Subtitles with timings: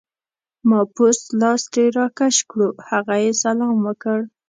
[0.69, 4.19] ما پوست لاس ترې راکش کړو، هغه یې سلام وکړ.